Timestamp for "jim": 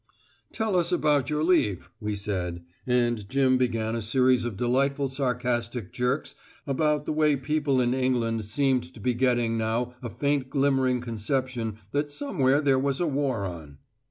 3.29-3.59